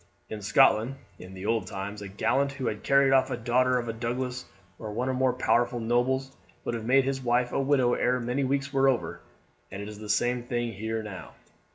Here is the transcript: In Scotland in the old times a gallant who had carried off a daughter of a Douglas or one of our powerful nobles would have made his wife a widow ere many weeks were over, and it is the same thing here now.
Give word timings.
In 0.31 0.41
Scotland 0.41 0.95
in 1.19 1.35
the 1.35 1.45
old 1.45 1.67
times 1.67 2.01
a 2.01 2.07
gallant 2.07 2.53
who 2.53 2.65
had 2.65 2.81
carried 2.81 3.13
off 3.13 3.29
a 3.29 3.37
daughter 3.37 3.77
of 3.77 3.87
a 3.87 3.93
Douglas 3.93 4.45
or 4.79 4.91
one 4.91 5.09
of 5.09 5.21
our 5.21 5.31
powerful 5.31 5.79
nobles 5.79 6.35
would 6.65 6.73
have 6.73 6.85
made 6.85 7.03
his 7.03 7.21
wife 7.21 7.51
a 7.51 7.61
widow 7.61 7.93
ere 7.93 8.19
many 8.19 8.43
weeks 8.43 8.73
were 8.73 8.89
over, 8.89 9.21
and 9.69 9.79
it 9.79 9.87
is 9.87 9.99
the 9.99 10.09
same 10.09 10.41
thing 10.41 10.73
here 10.73 11.03
now. 11.03 11.35